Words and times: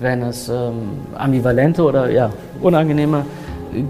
wenn 0.00 0.22
es 0.22 0.48
ähm, 0.48 0.90
ambivalente 1.14 1.82
oder 1.82 2.10
ja, 2.10 2.30
unangenehme 2.60 3.24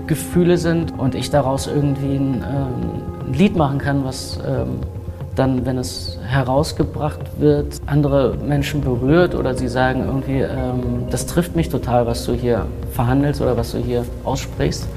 Gefühle 0.07 0.59
sind 0.59 0.99
und 0.99 1.15
ich 1.15 1.31
daraus 1.31 1.67
irgendwie 1.67 2.17
ein, 2.17 2.45
ähm, 2.45 3.29
ein 3.29 3.33
Lied 3.35 3.57
machen 3.57 3.79
kann, 3.79 4.05
was 4.05 4.39
ähm, 4.47 4.79
dann, 5.35 5.67
wenn 5.67 5.79
es 5.79 6.19
herausgebracht 6.27 7.21
wird, 7.39 7.81
andere 7.87 8.37
Menschen 8.37 8.81
berührt 8.81 9.35
oder 9.35 9.55
sie 9.55 9.69
sagen 9.69 10.05
irgendwie, 10.07 10.41
ähm, 10.41 11.07
das 11.11 11.27
trifft 11.27 11.55
mich 11.55 11.69
total, 11.69 12.07
was 12.07 12.25
du 12.25 12.33
hier 12.33 12.67
verhandelst 12.93 13.41
oder 13.41 13.57
was 13.57 13.73
du 13.73 13.79
hier 13.79 14.05
aussprichst, 14.25 14.89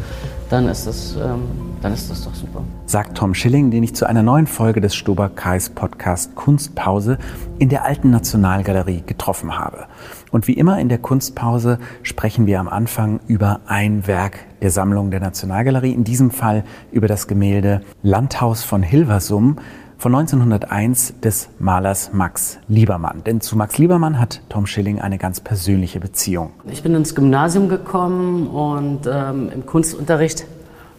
dann 0.49 0.67
ist 0.67 0.87
das, 0.87 1.15
ähm, 1.15 1.43
dann 1.81 1.93
ist 1.93 2.09
das 2.09 2.23
doch 2.23 2.33
super. 2.33 2.63
Sagt 2.85 3.17
Tom 3.17 3.33
Schilling, 3.33 3.69
den 3.69 3.83
ich 3.83 3.95
zu 3.95 4.07
einer 4.07 4.23
neuen 4.23 4.47
Folge 4.47 4.81
des 4.81 4.95
Stober-Kais 4.95 5.71
Podcast 5.71 6.35
Kunstpause 6.35 7.17
in 7.59 7.69
der 7.69 7.85
Alten 7.85 8.09
Nationalgalerie 8.09 9.03
getroffen 9.05 9.59
habe. 9.59 9.85
Und 10.31 10.47
wie 10.47 10.53
immer 10.53 10.79
in 10.79 10.89
der 10.89 10.99
Kunstpause 10.99 11.79
sprechen 12.03 12.45
wir 12.45 12.59
am 12.59 12.67
Anfang 12.67 13.19
über 13.27 13.61
ein 13.67 14.07
Werk 14.07 14.39
der 14.61 14.71
Sammlung 14.71 15.11
der 15.11 15.19
Nationalgalerie, 15.19 15.91
in 15.91 16.03
diesem 16.03 16.31
Fall 16.31 16.63
über 16.91 17.07
das 17.07 17.27
Gemälde 17.27 17.81
Landhaus 18.03 18.63
von 18.63 18.83
Hilversum 18.83 19.57
von 19.97 20.15
1901 20.15 21.19
des 21.21 21.49
Malers 21.59 22.11
Max 22.13 22.57
Liebermann. 22.69 23.21
Denn 23.25 23.41
zu 23.41 23.57
Max 23.57 23.77
Liebermann 23.77 24.17
hat 24.17 24.41
Tom 24.47 24.65
Schilling 24.65 25.01
eine 25.01 25.17
ganz 25.17 25.41
persönliche 25.41 25.99
Beziehung. 25.99 26.51
Ich 26.71 26.83
bin 26.83 26.95
ins 26.95 27.15
Gymnasium 27.15 27.67
gekommen 27.67 28.47
und 28.47 29.01
ähm, 29.11 29.49
im 29.53 29.65
Kunstunterricht 29.65 30.45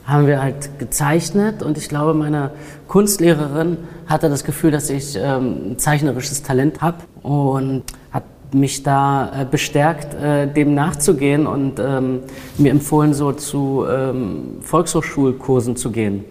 haben 0.05 0.27
wir 0.27 0.42
halt 0.42 0.78
gezeichnet 0.78 1.62
und 1.62 1.78
ich 1.78 1.88
glaube, 1.88 2.12
meine 2.14 2.50
Kunstlehrerin 2.88 3.78
hatte 4.06 4.28
das 4.28 4.44
Gefühl, 4.44 4.70
dass 4.70 4.91
ich 4.91 5.16
ähm, 5.16 5.72
ein 5.72 5.78
zeichnerisches 5.78 6.42
Talent 6.42 6.83
habe 6.83 6.98
und 7.22 7.84
hat 8.10 8.24
mich 8.52 8.82
da 8.82 9.42
äh, 9.42 9.45
bestärkt, 9.45 10.14
äh, 10.14 10.46
dem 10.46 10.74
nachzugehen 10.74 11.46
und 11.46 11.78
ähm, 11.78 12.20
mir 12.58 12.70
empfohlen, 12.70 13.14
so 13.14 13.32
zu 13.32 13.84
ähm, 13.91 14.58
Volkshochschulkursen 14.61 15.77
zu 15.77 15.91
gehen. 15.91 16.25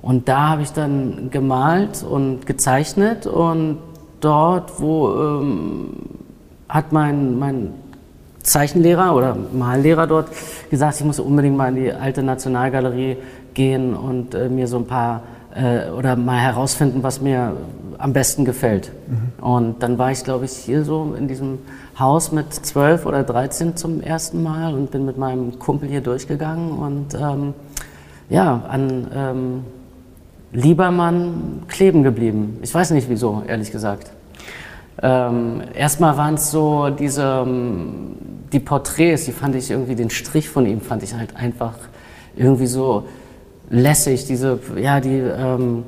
Und 0.00 0.28
da 0.28 0.48
habe 0.48 0.62
ich 0.62 0.70
dann 0.70 1.28
gemalt 1.30 2.04
und 2.08 2.46
gezeichnet 2.46 3.26
und 3.26 3.78
dort, 4.20 4.80
wo 4.80 5.10
ähm, 5.10 5.88
hat 6.68 6.92
mein, 6.92 7.38
mein 7.38 7.74
Zeichenlehrer 8.42 9.14
oder 9.14 9.36
Mallehrer 9.52 10.06
dort 10.06 10.28
gesagt, 10.70 11.00
ich 11.00 11.04
muss 11.04 11.20
unbedingt 11.20 11.56
mal 11.56 11.68
in 11.68 11.82
die 11.82 11.92
alte 11.92 12.22
Nationalgalerie 12.22 13.16
gehen 13.54 13.94
und 13.94 14.34
äh, 14.34 14.48
mir 14.48 14.66
so 14.66 14.78
ein 14.78 14.86
paar 14.86 15.22
äh, 15.58 15.90
oder 15.90 16.16
mal 16.16 16.38
herausfinden, 16.38 17.02
was 17.02 17.20
mir 17.20 17.56
am 17.98 18.12
besten 18.12 18.44
gefällt. 18.44 18.92
Mhm. 19.08 19.44
Und 19.44 19.82
dann 19.82 19.98
war 19.98 20.12
ich, 20.12 20.22
glaube 20.22 20.44
ich, 20.44 20.52
hier 20.52 20.84
so 20.84 21.14
in 21.18 21.26
diesem 21.26 21.58
Haus 21.98 22.30
mit 22.30 22.54
zwölf 22.54 23.06
oder 23.06 23.24
dreizehn 23.24 23.76
zum 23.76 24.00
ersten 24.00 24.42
Mal 24.42 24.74
und 24.74 24.90
bin 24.92 25.04
mit 25.04 25.18
meinem 25.18 25.58
Kumpel 25.58 25.88
hier 25.88 26.00
durchgegangen 26.00 26.70
und 26.70 27.14
ähm, 27.14 27.54
ja, 28.30 28.62
an 28.68 29.08
ähm, 29.14 29.64
Liebermann 30.52 31.62
kleben 31.66 32.02
geblieben. 32.02 32.58
Ich 32.62 32.72
weiß 32.72 32.92
nicht 32.92 33.10
wieso, 33.10 33.42
ehrlich 33.46 33.72
gesagt. 33.72 34.12
Ähm, 35.02 35.62
erstmal 35.74 36.16
waren 36.16 36.34
es 36.34 36.50
so 36.50 36.90
diese, 36.90 37.44
ähm, 37.46 38.16
die 38.52 38.60
Porträts, 38.60 39.24
die 39.24 39.32
fand 39.32 39.54
ich 39.54 39.70
irgendwie, 39.70 39.94
den 39.94 40.10
Strich 40.10 40.48
von 40.48 40.66
ihm 40.66 40.80
fand 40.80 41.02
ich 41.02 41.14
halt 41.14 41.36
einfach 41.36 41.74
irgendwie 42.36 42.66
so 42.66 43.04
lässig, 43.70 44.24
diese, 44.26 44.58
ja, 44.76 45.00
die, 45.00 45.18
ähm, 45.18 45.84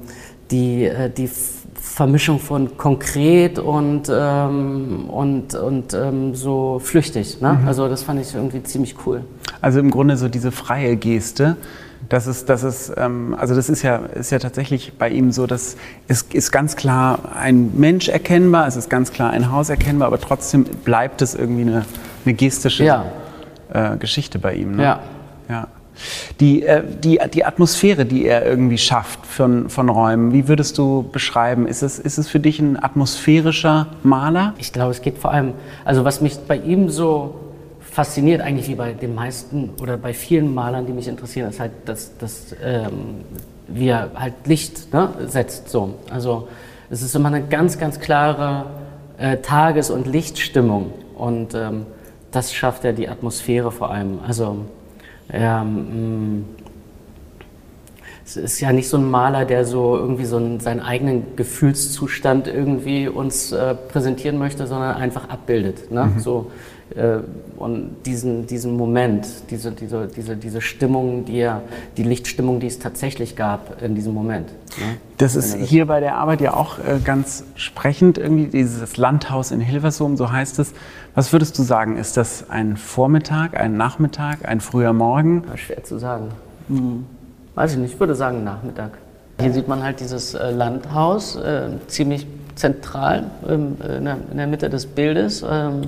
die, 0.50 0.84
äh, 0.84 1.10
die 1.10 1.28
Vermischung 1.74 2.38
von 2.38 2.76
konkret 2.76 3.58
und, 3.58 4.10
ähm, 4.12 5.06
und, 5.08 5.54
und 5.54 5.94
ähm, 5.94 6.34
so 6.34 6.78
flüchtig. 6.78 7.40
Ne? 7.40 7.58
Mhm. 7.60 7.68
Also 7.68 7.88
das 7.88 8.02
fand 8.02 8.20
ich 8.20 8.34
irgendwie 8.34 8.62
ziemlich 8.62 8.94
cool. 9.06 9.24
Also 9.60 9.80
im 9.80 9.90
Grunde 9.90 10.16
so 10.16 10.28
diese 10.28 10.52
freie 10.52 10.96
Geste, 10.96 11.56
das 12.08 12.26
ist, 12.26 12.48
das 12.48 12.62
ist, 12.62 12.92
ähm, 12.96 13.36
also 13.38 13.54
das 13.54 13.68
ist 13.68 13.82
ja, 13.82 13.96
ist 13.96 14.30
ja 14.30 14.38
tatsächlich 14.38 14.94
bei 14.98 15.08
ihm 15.08 15.32
so, 15.32 15.46
dass 15.46 15.76
es 16.08 16.22
ist 16.22 16.50
ganz 16.50 16.76
klar 16.76 17.36
ein 17.36 17.72
Mensch 17.78 18.08
erkennbar, 18.08 18.66
es 18.66 18.76
ist 18.76 18.88
ganz 18.88 19.12
klar 19.12 19.30
ein 19.30 19.50
Haus 19.50 19.68
erkennbar, 19.68 20.08
aber 20.08 20.20
trotzdem 20.20 20.64
bleibt 20.64 21.22
es 21.22 21.34
irgendwie 21.34 21.62
eine, 21.62 21.84
eine 22.24 22.34
gestische 22.34 22.84
ja. 22.84 23.04
äh, 23.72 23.96
Geschichte 23.96 24.38
bei 24.38 24.54
ihm. 24.54 24.76
Ne? 24.76 24.82
Ja. 24.82 25.00
ja. 25.48 25.68
Die, 26.40 26.62
äh, 26.62 26.82
die, 26.82 27.20
die 27.32 27.44
Atmosphäre, 27.44 28.06
die 28.06 28.26
er 28.26 28.46
irgendwie 28.46 28.78
schafft 28.78 29.26
von, 29.26 29.68
von 29.68 29.88
Räumen, 29.88 30.32
wie 30.32 30.48
würdest 30.48 30.78
du 30.78 31.02
beschreiben? 31.10 31.66
Ist 31.66 31.82
es, 31.82 31.98
ist 31.98 32.18
es 32.18 32.28
für 32.28 32.40
dich 32.40 32.58
ein 32.58 32.82
atmosphärischer 32.82 33.88
Maler? 34.02 34.54
Ich 34.58 34.72
glaube, 34.72 34.92
es 34.92 35.02
geht 35.02 35.18
vor 35.18 35.32
allem, 35.32 35.52
also 35.84 36.04
was 36.04 36.20
mich 36.20 36.38
bei 36.38 36.56
ihm 36.56 36.88
so 36.88 37.34
fasziniert 37.80 38.40
eigentlich 38.40 38.68
wie 38.68 38.76
bei 38.76 38.92
den 38.92 39.14
meisten 39.14 39.70
oder 39.82 39.96
bei 39.96 40.14
vielen 40.14 40.54
Malern, 40.54 40.86
die 40.86 40.92
mich 40.92 41.08
interessieren, 41.08 41.50
ist 41.50 41.60
halt, 41.60 41.72
dass, 41.84 42.16
dass 42.18 42.54
ähm, 42.62 43.24
wie 43.66 43.88
er 43.88 44.10
halt 44.14 44.34
Licht 44.46 44.92
ne, 44.92 45.10
setzt. 45.26 45.68
So. 45.68 45.94
Also 46.10 46.48
es 46.88 47.02
ist 47.02 47.14
immer 47.14 47.28
eine 47.28 47.42
ganz, 47.42 47.78
ganz 47.78 48.00
klare 48.00 48.66
äh, 49.18 49.38
Tages- 49.38 49.90
und 49.90 50.06
Lichtstimmung 50.06 50.92
und 51.16 51.54
ähm, 51.54 51.86
das 52.30 52.52
schafft 52.54 52.84
ja 52.84 52.92
die 52.92 53.08
Atmosphäre 53.08 53.72
vor 53.72 53.90
allem. 53.90 54.20
Also 54.26 54.64
ähm, 55.32 56.44
es 56.64 56.69
ist 58.36 58.60
ja 58.60 58.72
nicht 58.72 58.88
so 58.88 58.96
ein 58.96 59.10
Maler, 59.10 59.44
der 59.44 59.64
so 59.64 59.96
irgendwie 59.96 60.24
so 60.24 60.36
einen, 60.36 60.60
seinen 60.60 60.80
eigenen 60.80 61.36
Gefühlszustand 61.36 62.46
irgendwie 62.46 63.08
uns 63.08 63.52
äh, 63.52 63.74
präsentieren 63.74 64.38
möchte, 64.38 64.66
sondern 64.66 64.96
einfach 64.96 65.28
abbildet. 65.28 65.90
Ne? 65.90 66.06
Mhm. 66.06 66.20
So, 66.20 66.50
äh, 66.96 67.18
und 67.56 67.96
diesen, 68.06 68.46
diesen 68.46 68.76
Moment, 68.76 69.26
diese, 69.50 69.70
diese, 69.70 70.08
diese, 70.08 70.36
diese 70.36 70.60
Stimmung, 70.60 71.24
die, 71.24 71.38
er, 71.38 71.62
die 71.96 72.02
Lichtstimmung, 72.02 72.58
die 72.58 72.66
es 72.66 72.78
tatsächlich 72.78 73.36
gab 73.36 73.82
in 73.82 73.94
diesem 73.94 74.14
Moment. 74.14 74.48
Ne? 74.78 74.96
Das 75.18 75.36
ist 75.36 75.54
hier 75.56 75.86
bei 75.86 76.00
der 76.00 76.16
Arbeit 76.16 76.40
ja 76.40 76.54
auch 76.54 76.78
äh, 76.78 76.98
ganz 77.04 77.44
sprechend, 77.54 78.18
irgendwie 78.18 78.46
dieses 78.46 78.96
Landhaus 78.96 79.50
in 79.50 79.60
Hilversum, 79.60 80.16
so 80.16 80.32
heißt 80.32 80.58
es. 80.58 80.72
Was 81.14 81.32
würdest 81.32 81.58
du 81.58 81.62
sagen, 81.62 81.96
ist 81.96 82.16
das 82.16 82.48
ein 82.50 82.76
Vormittag, 82.76 83.58
ein 83.58 83.76
Nachmittag, 83.76 84.48
ein 84.48 84.60
früher 84.60 84.92
Morgen? 84.92 85.44
Schwer 85.56 85.84
zu 85.84 85.98
sagen. 85.98 86.28
Hm. 86.68 87.04
Weiß 87.54 87.72
ich 87.72 87.78
nicht, 87.78 87.94
ich 87.94 88.00
würde 88.00 88.14
sagen 88.14 88.44
Nachmittag. 88.44 88.92
Hier 89.40 89.52
sieht 89.52 89.68
man 89.68 89.82
halt 89.82 90.00
dieses 90.00 90.34
äh, 90.34 90.50
Landhaus, 90.50 91.36
äh, 91.36 91.68
ziemlich 91.86 92.26
zentral 92.54 93.24
ähm, 93.48 93.76
in, 93.80 94.04
der, 94.04 94.16
in, 94.30 94.36
der, 94.36 94.46
Mitte 94.46 94.68
des 94.68 94.86
Bildes. 94.86 95.44
Ähm, 95.48 95.82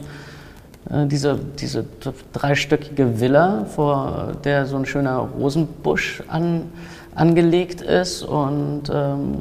äh, 0.90 1.06
diese, 1.06 1.38
diese 1.60 1.84
dreistöckige 2.32 3.20
Villa, 3.20 3.66
vor 3.66 4.32
der 4.42 4.66
so 4.66 4.76
ein 4.76 4.86
schöner 4.86 5.18
Rosenbusch 5.18 6.22
an, 6.28 6.62
angelegt 7.14 7.82
ist 7.82 8.22
und 8.22 8.84
ähm, 8.92 9.34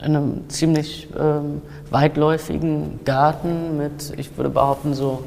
in 0.00 0.16
einem 0.16 0.48
ziemlich 0.48 1.08
ähm, 1.18 1.62
weitläufigen 1.90 3.00
Garten 3.04 3.78
mit, 3.78 4.12
ich 4.16 4.36
würde 4.36 4.50
behaupten, 4.50 4.94
so 4.94 5.22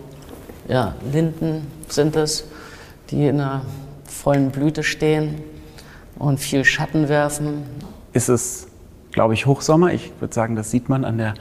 ja, 0.67 0.95
Linden 1.11 1.67
sind 1.87 2.15
es, 2.15 2.45
die 3.09 3.27
in 3.27 3.39
einer 3.39 3.61
vollen 4.05 4.51
Blüte 4.51 4.83
stehen 4.83 5.50
und 6.21 6.39
viel 6.39 6.63
Schatten 6.63 7.09
werfen. 7.09 7.63
Ist 8.13 8.29
es, 8.29 8.67
glaube 9.11 9.33
ich, 9.33 9.47
Hochsommer? 9.47 9.91
Ich 9.91 10.11
würde 10.19 10.33
sagen, 10.33 10.55
das 10.55 10.69
sieht 10.69 10.87
man 10.87 11.03
an 11.03 11.17
der, 11.17 11.33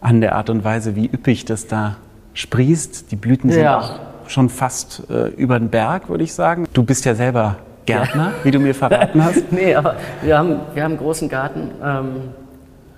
an 0.00 0.20
der 0.20 0.34
Art 0.34 0.48
und 0.48 0.64
Weise, 0.64 0.96
wie 0.96 1.06
üppig 1.06 1.44
das 1.44 1.66
da 1.66 1.96
sprießt. 2.32 3.10
Die 3.10 3.16
Blüten 3.16 3.50
sind 3.50 3.62
ja. 3.62 3.78
auch 3.78 4.00
schon 4.26 4.48
fast 4.48 5.02
äh, 5.10 5.28
über 5.28 5.58
den 5.58 5.68
Berg, 5.68 6.08
würde 6.08 6.24
ich 6.24 6.32
sagen. 6.32 6.66
Du 6.72 6.82
bist 6.82 7.04
ja 7.04 7.14
selber 7.14 7.56
Gärtner, 7.84 8.28
ja. 8.28 8.44
wie 8.44 8.50
du 8.50 8.58
mir 8.58 8.74
verraten 8.74 9.22
hast. 9.22 9.44
nee, 9.52 9.74
aber 9.74 9.96
wir 10.22 10.38
haben, 10.38 10.60
wir 10.72 10.82
haben 10.82 10.92
einen 10.92 11.00
großen 11.00 11.28
Garten 11.28 11.70
ähm, 11.84 12.06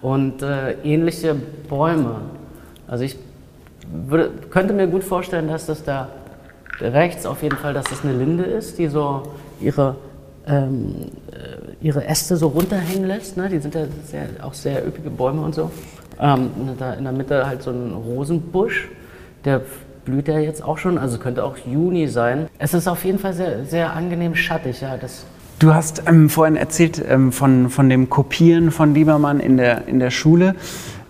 und 0.00 0.42
äh, 0.42 0.74
ähnliche 0.84 1.34
Bäume. 1.68 2.20
Also 2.86 3.02
ich 3.02 3.18
würde, 4.06 4.30
könnte 4.50 4.72
mir 4.72 4.86
gut 4.86 5.02
vorstellen, 5.02 5.48
dass 5.48 5.66
das 5.66 5.82
da 5.82 6.08
rechts 6.80 7.26
auf 7.26 7.42
jeden 7.42 7.56
Fall, 7.56 7.74
dass 7.74 7.86
das 7.86 8.04
eine 8.04 8.12
Linde 8.12 8.44
ist, 8.44 8.78
die 8.78 8.86
so 8.86 9.24
ihre, 9.60 9.96
ähm, 10.46 11.10
äh, 11.32 11.84
ihre 11.84 12.06
Äste 12.06 12.36
so 12.36 12.48
runterhängen 12.48 13.06
lässt. 13.06 13.36
Ne? 13.36 13.48
Die 13.48 13.58
sind 13.58 13.74
ja 13.74 13.86
sehr, 14.04 14.28
auch 14.42 14.54
sehr 14.54 14.86
üppige 14.86 15.10
Bäume 15.10 15.42
und 15.42 15.54
so. 15.54 15.70
Ähm, 16.20 16.50
da 16.78 16.94
in 16.94 17.04
der 17.04 17.12
Mitte 17.12 17.46
halt 17.46 17.62
so 17.62 17.70
ein 17.70 17.92
Rosenbusch 17.92 18.88
der 19.46 19.62
blüht 20.04 20.28
ja 20.28 20.38
jetzt 20.38 20.62
auch 20.62 20.76
schon, 20.76 20.98
also 20.98 21.18
könnte 21.18 21.42
auch 21.42 21.56
Juni 21.56 22.08
sein. 22.08 22.48
Es 22.58 22.74
ist 22.74 22.86
auf 22.86 23.04
jeden 23.04 23.18
Fall 23.18 23.32
sehr, 23.32 23.64
sehr 23.64 23.92
angenehm 23.92 24.34
schattig, 24.34 24.80
ja. 24.80 24.96
Das 24.96 25.24
du 25.58 25.72
hast 25.72 26.02
ähm, 26.06 26.28
vorhin 26.28 26.56
erzählt 26.56 27.02
ähm, 27.08 27.32
von, 27.32 27.70
von 27.70 27.88
dem 27.88 28.10
Kopieren 28.10 28.70
von 28.70 28.94
Liebermann 28.94 29.40
in 29.40 29.56
der, 29.56 29.88
in 29.88 29.98
der 29.98 30.10
Schule. 30.10 30.54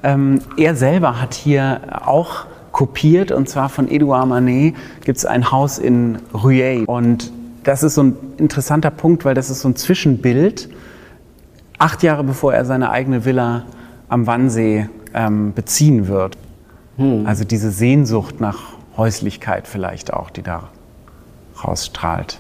Ähm, 0.03 0.41
er 0.57 0.77
selber 0.77 1.21
hat 1.21 1.35
hier 1.35 1.81
auch 2.07 2.47
kopiert 2.73 3.33
und 3.33 3.49
zwar 3.49 3.71
von 3.71 3.91
Edouard 3.91 4.29
Manet 4.29 4.75
gibt 5.03 5.19
es 5.19 5.25
ein 5.25 5.51
Haus 5.51 5.79
in 5.79 6.19
Rueil. 6.35 6.85
Und 6.85 7.33
das 7.67 7.83
ist 7.83 7.97
so 7.97 8.03
ein 8.05 8.17
interessanter 8.37 8.91
Punkt, 8.91 9.25
weil 9.25 9.35
das 9.35 9.51
ist 9.51 9.61
so 9.61 9.69
ein 9.69 9.75
Zwischenbild. 9.75 10.69
Acht 11.79 12.03
Jahre 12.05 12.23
bevor 12.23 12.55
er 12.55 12.65
seine 12.65 12.91
eigene 12.91 13.25
Villa 13.25 13.65
am 14.09 14.27
Wannsee 14.29 14.89
ähm, 15.13 15.53
beziehen 15.53 16.07
wird. 16.07 16.39
Hm. 16.97 17.27
Also 17.27 17.45
diese 17.45 17.73
Sehnsucht 17.73 18.41
nach 18.41 18.75
Häuslichkeit 18.97 19.67
vielleicht 19.67 20.13
auch, 20.13 20.31
die 20.31 20.43
da 20.43 20.69
rausstrahlt. 21.63 22.39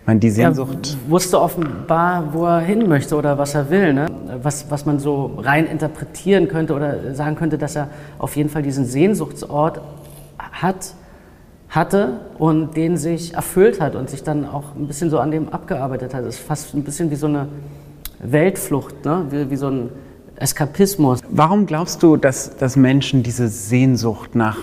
Ich 0.00 0.06
meine, 0.06 0.20
die 0.20 0.30
Sehnsucht. 0.30 0.98
Er 1.06 1.10
wusste 1.10 1.40
offenbar, 1.40 2.34
wo 2.34 2.44
er 2.44 2.60
hin 2.60 2.86
möchte 2.86 3.16
oder 3.16 3.38
was 3.38 3.54
er 3.54 3.70
will. 3.70 3.94
Ne? 3.94 4.06
Was, 4.42 4.70
was 4.70 4.84
man 4.84 4.98
so 4.98 5.38
rein 5.38 5.66
interpretieren 5.66 6.48
könnte 6.48 6.74
oder 6.74 7.14
sagen 7.14 7.36
könnte, 7.36 7.56
dass 7.56 7.76
er 7.76 7.88
auf 8.18 8.36
jeden 8.36 8.50
Fall 8.50 8.62
diesen 8.62 8.84
Sehnsuchtsort 8.84 9.80
hat, 10.38 10.94
hatte 11.78 12.20
und 12.38 12.76
den 12.76 12.96
sich 12.96 13.34
erfüllt 13.34 13.80
hat 13.80 13.94
und 13.94 14.10
sich 14.10 14.22
dann 14.22 14.44
auch 14.44 14.74
ein 14.76 14.86
bisschen 14.86 15.08
so 15.10 15.18
an 15.18 15.30
dem 15.30 15.48
abgearbeitet 15.48 16.12
hat. 16.12 16.24
Das 16.24 16.34
ist 16.34 16.40
fast 16.40 16.74
ein 16.74 16.82
bisschen 16.82 17.10
wie 17.10 17.16
so 17.16 17.26
eine 17.26 17.48
Weltflucht, 18.18 19.04
ne? 19.04 19.26
wie, 19.30 19.50
wie 19.50 19.56
so 19.56 19.68
ein 19.68 19.90
Eskapismus. 20.36 21.20
Warum 21.30 21.66
glaubst 21.66 22.02
du, 22.02 22.16
dass, 22.16 22.56
dass 22.56 22.76
Menschen 22.76 23.22
diese 23.22 23.48
Sehnsucht 23.48 24.34
nach 24.34 24.58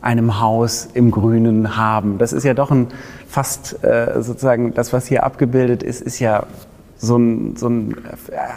einem 0.00 0.40
Haus 0.40 0.88
im 0.94 1.10
Grünen 1.10 1.76
haben? 1.76 2.18
Das 2.18 2.32
ist 2.32 2.44
ja 2.44 2.54
doch 2.54 2.70
ein 2.70 2.88
fast 3.26 3.82
äh, 3.84 4.22
sozusagen, 4.22 4.74
das, 4.74 4.92
was 4.92 5.06
hier 5.06 5.24
abgebildet 5.24 5.82
ist, 5.82 6.00
ist 6.00 6.18
ja 6.18 6.44
so 6.96 7.16
ein, 7.16 7.56
so 7.56 7.68
ein 7.68 7.96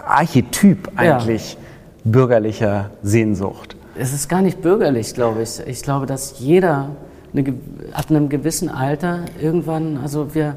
Archetyp 0.05 0.91
eigentlich 0.95 1.53
ja. 1.53 1.59
bürgerlicher 2.05 2.89
Sehnsucht. 3.03 3.75
Es 3.95 4.13
ist 4.13 4.29
gar 4.29 4.41
nicht 4.41 4.61
bürgerlich, 4.61 5.13
glaube 5.13 5.43
ich. 5.43 5.59
Ich 5.67 5.81
glaube, 5.83 6.05
dass 6.05 6.39
jeder 6.39 6.89
eine, 7.33 7.53
ab 7.93 8.09
einem 8.09 8.29
gewissen 8.29 8.69
Alter 8.69 9.25
irgendwann, 9.39 9.97
also 9.97 10.33
wir, 10.33 10.55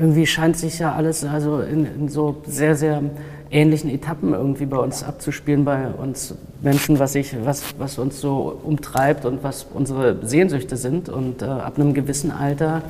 irgendwie 0.00 0.26
scheint 0.26 0.56
sich 0.56 0.78
ja 0.78 0.92
alles 0.92 1.24
also 1.24 1.60
in, 1.60 1.86
in, 1.86 2.08
so 2.08 2.36
sehr, 2.46 2.76
sehr 2.76 3.02
ähnlichen 3.50 3.90
Etappen 3.90 4.32
irgendwie 4.32 4.64
bei 4.64 4.78
uns 4.78 5.02
abzuspielen, 5.02 5.64
bei 5.64 5.88
uns 5.88 6.34
Menschen, 6.62 6.98
was, 6.98 7.14
ich, 7.14 7.36
was, 7.44 7.62
was 7.78 7.98
uns 7.98 8.20
so 8.20 8.58
umtreibt 8.64 9.26
und 9.26 9.44
was 9.44 9.66
unsere 9.74 10.26
Sehnsüchte 10.26 10.76
sind. 10.76 11.10
Und 11.10 11.42
äh, 11.42 11.46
ab 11.46 11.78
einem 11.78 11.92
gewissen 11.92 12.30
Alter 12.30 12.82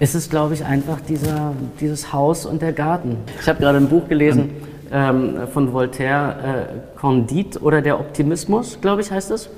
ist 0.00 0.14
es, 0.14 0.28
glaube 0.28 0.54
ich, 0.54 0.64
einfach 0.64 1.00
dieser, 1.00 1.52
dieses 1.80 2.12
Haus 2.12 2.44
und 2.44 2.60
der 2.60 2.72
Garten. 2.72 3.18
Ich 3.40 3.48
habe 3.48 3.60
gerade 3.60 3.78
ein 3.78 3.88
Buch 3.88 4.08
gelesen 4.08 4.50
ähm, 4.90 5.36
von 5.52 5.72
Voltaire, 5.72 6.68
äh, 6.68 6.98
Candide 6.98 7.60
oder 7.60 7.80
der 7.80 8.00
Optimismus, 8.00 8.78
glaube 8.80 9.02
ich, 9.02 9.10
heißt 9.12 9.30
es. 9.30 9.48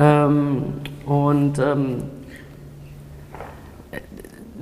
Ähm, 0.00 0.62
und 1.04 1.58
ähm, 1.58 2.02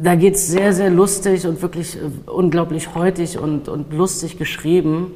da 0.01 0.17
geht 0.17 0.35
es 0.35 0.49
sehr, 0.49 0.73
sehr 0.73 0.91
lustig 0.91 1.47
und 1.47 1.63
wirklich 1.63 1.97
äh, 1.97 2.31
unglaublich 2.31 2.95
heutig 2.95 3.39
und, 3.39 3.69
und 3.69 3.93
lustig 3.93 4.37
geschrieben. 4.37 5.13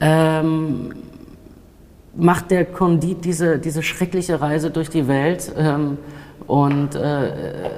Ähm, 0.00 0.92
macht 2.14 2.50
der 2.50 2.66
Condit 2.66 3.24
diese, 3.24 3.58
diese 3.58 3.82
schreckliche 3.82 4.40
Reise 4.40 4.70
durch 4.70 4.90
die 4.90 5.08
Welt 5.08 5.50
ähm, 5.56 5.96
und 6.46 6.94
äh, 6.94 7.70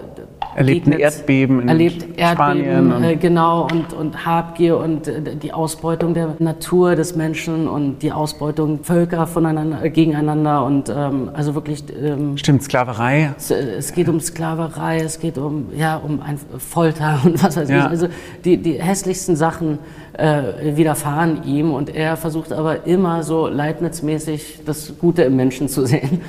erlebt 0.58 0.86
ein 0.86 0.92
Erdbeben 0.92 1.60
in 1.60 1.68
erlebt 1.68 2.18
Erdbeben, 2.18 2.90
Spanien. 2.90 3.04
Äh, 3.04 3.16
genau, 3.16 3.68
und, 3.70 3.92
und 3.92 4.26
Habgier 4.26 4.76
und 4.76 5.06
äh, 5.06 5.36
die 5.36 5.52
Ausbeutung 5.52 6.14
der 6.14 6.34
Natur 6.38 6.96
des 6.96 7.14
Menschen 7.14 7.68
und 7.68 8.00
die 8.02 8.10
Ausbeutung 8.10 8.82
Völker 8.82 9.26
voneinander, 9.26 9.84
äh, 9.84 9.90
gegeneinander 9.90 10.64
und 10.64 10.88
ähm, 10.88 11.30
also 11.32 11.54
wirklich... 11.54 11.84
Ähm, 12.02 12.36
Stimmt, 12.36 12.64
Sklaverei. 12.64 13.32
Es, 13.36 13.50
es, 13.50 13.92
geht 13.92 14.08
um 14.08 14.20
Sklaverei, 14.20 14.98
es 14.98 15.20
geht 15.20 15.38
um, 15.38 15.66
ja, 15.76 15.96
um 15.96 16.20
ein 16.20 16.38
Folter 16.58 17.20
und 17.24 17.42
was 17.42 17.56
weiß 17.56 17.68
ja. 17.70 17.84
ich. 17.84 17.84
Also 17.84 18.08
die, 18.44 18.56
die 18.56 18.82
hässlichsten 18.82 19.36
Sachen 19.36 19.78
äh, 20.14 20.76
widerfahren 20.76 21.44
ihm 21.44 21.72
und 21.72 21.94
er 21.94 22.16
versucht 22.16 22.52
aber 22.52 22.86
immer 22.86 23.22
so 23.22 23.46
leibnizmäßig 23.46 24.60
das 24.66 24.92
Gute 24.98 25.22
im 25.22 25.36
Menschen 25.36 25.68
zu 25.68 25.86
sehen. 25.86 26.20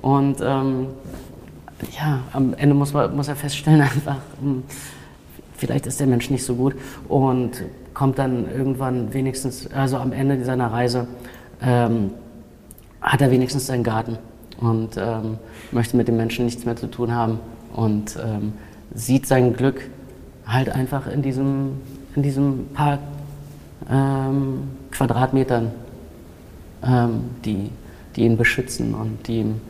Und 0.00 0.36
ähm, 0.42 0.86
ja, 1.96 2.20
am 2.32 2.54
Ende 2.54 2.74
muss, 2.74 2.92
man, 2.92 3.14
muss 3.14 3.28
er 3.28 3.36
feststellen, 3.36 3.80
einfach, 3.82 4.16
hm, 4.40 4.62
vielleicht 5.56 5.86
ist 5.86 6.00
der 6.00 6.06
Mensch 6.06 6.30
nicht 6.30 6.44
so 6.44 6.54
gut 6.54 6.74
und 7.08 7.62
kommt 7.92 8.18
dann 8.18 8.50
irgendwann 8.50 9.12
wenigstens, 9.14 9.70
also 9.72 9.96
am 9.98 10.12
Ende 10.12 10.44
seiner 10.44 10.72
Reise, 10.72 11.06
ähm, 11.62 12.10
hat 13.00 13.20
er 13.20 13.30
wenigstens 13.30 13.66
seinen 13.66 13.84
Garten 13.84 14.18
und 14.58 14.96
ähm, 14.96 15.38
möchte 15.72 15.96
mit 15.96 16.08
dem 16.08 16.16
Menschen 16.16 16.44
nichts 16.44 16.64
mehr 16.64 16.76
zu 16.76 16.86
tun 16.86 17.14
haben 17.14 17.38
und 17.74 18.16
ähm, 18.16 18.54
sieht 18.94 19.26
sein 19.26 19.54
Glück 19.54 19.88
halt 20.46 20.68
einfach 20.68 21.06
in 21.06 21.22
diesem, 21.22 21.80
in 22.16 22.22
diesem 22.22 22.68
paar 22.74 22.98
ähm, 23.90 24.70
Quadratmetern, 24.90 25.70
ähm, 26.84 27.24
die, 27.44 27.70
die 28.16 28.22
ihn 28.22 28.36
beschützen 28.36 28.94
und 28.94 29.26
die 29.26 29.40
ihm 29.40 29.60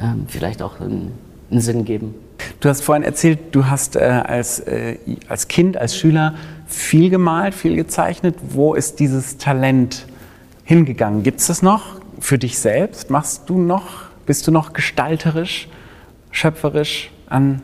ähm, 0.00 0.26
vielleicht 0.28 0.62
auch 0.62 0.80
einen, 0.80 1.12
einen, 1.50 1.60
Sinn 1.60 1.84
geben. 1.84 2.14
Du 2.60 2.68
hast 2.68 2.82
vorhin 2.82 3.02
erzählt, 3.02 3.38
du 3.52 3.66
hast 3.66 3.96
äh, 3.96 4.00
als, 4.00 4.60
äh, 4.60 4.96
als 5.28 5.48
Kind, 5.48 5.76
als 5.76 5.96
Schüler 5.96 6.34
viel 6.66 7.10
gemalt, 7.10 7.54
viel 7.54 7.76
gezeichnet. 7.76 8.36
Wo 8.50 8.74
ist 8.74 9.00
dieses 9.00 9.38
Talent 9.38 10.06
hingegangen? 10.64 11.22
Gibt 11.22 11.40
es 11.40 11.46
das 11.48 11.62
noch 11.62 12.00
für 12.20 12.38
dich 12.38 12.58
selbst? 12.58 13.10
Machst 13.10 13.48
du 13.48 13.58
noch, 13.58 13.86
bist 14.26 14.46
du 14.46 14.50
noch 14.50 14.72
gestalterisch, 14.72 15.68
schöpferisch 16.30 17.10
an 17.28 17.62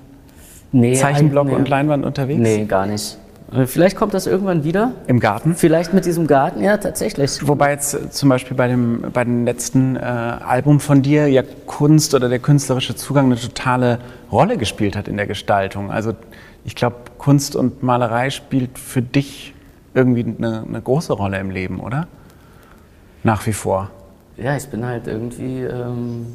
nee, 0.72 0.94
Zeichenblock 0.94 1.48
nee. 1.48 1.54
und 1.54 1.68
Leinwand 1.68 2.04
unterwegs? 2.04 2.40
Nee, 2.40 2.64
gar 2.64 2.86
nicht. 2.86 3.18
Äh, 3.54 3.66
vielleicht 3.66 3.96
kommt 3.96 4.14
das 4.14 4.26
irgendwann 4.26 4.64
wieder. 4.64 4.92
Im 5.06 5.20
Garten? 5.20 5.54
Vielleicht 5.54 5.94
mit 5.94 6.04
diesem 6.04 6.26
Garten, 6.26 6.62
ja, 6.62 6.76
tatsächlich. 6.76 7.46
Wobei 7.46 7.70
jetzt 7.70 8.12
zum 8.12 8.28
Beispiel 8.28 8.56
bei 8.56 8.68
dem, 8.68 9.04
bei 9.12 9.24
dem 9.24 9.44
letzten 9.44 9.96
äh, 9.96 10.00
Album 10.00 10.80
von 10.80 11.02
dir 11.02 11.28
ja 11.28 11.42
Kunst 11.66 12.14
oder 12.14 12.28
der 12.28 12.40
künstlerische 12.40 12.96
Zugang 12.96 13.26
eine 13.26 13.36
totale 13.36 13.98
Rolle 14.32 14.58
gespielt 14.58 14.96
hat 14.96 15.08
in 15.08 15.16
der 15.16 15.26
Gestaltung. 15.26 15.90
Also 15.90 16.14
ich 16.64 16.74
glaube, 16.74 16.96
Kunst 17.18 17.56
und 17.56 17.82
Malerei 17.82 18.30
spielt 18.30 18.78
für 18.78 19.02
dich 19.02 19.54
irgendwie 19.94 20.24
eine, 20.24 20.64
eine, 20.66 20.80
große 20.80 21.12
Rolle 21.12 21.38
im 21.38 21.50
Leben, 21.50 21.78
oder? 21.78 22.08
Nach 23.22 23.46
wie 23.46 23.52
vor. 23.52 23.90
Ja, 24.36 24.56
ich 24.56 24.66
bin 24.66 24.84
halt 24.84 25.06
irgendwie. 25.06 25.62
Ähm 25.62 26.26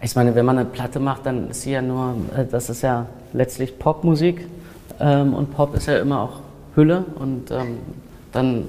ich 0.00 0.14
meine, 0.16 0.34
wenn 0.34 0.46
man 0.46 0.58
eine 0.58 0.68
Platte 0.68 1.00
macht, 1.00 1.26
dann 1.26 1.50
ist 1.50 1.62
sie 1.62 1.72
ja 1.72 1.82
nur, 1.82 2.14
äh, 2.36 2.46
das 2.50 2.70
ist 2.70 2.82
ja 2.82 3.06
letztlich 3.32 3.78
Popmusik. 3.78 4.46
Ähm, 5.00 5.34
und 5.34 5.52
Pop 5.52 5.74
ist 5.74 5.86
ja 5.86 5.98
immer 5.98 6.20
auch 6.20 6.40
Hülle 6.74 7.04
und 7.16 7.50
ähm, 7.50 7.78
dann 8.32 8.64